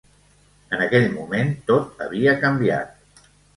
[0.77, 3.25] En aquell moment tot havia canviat.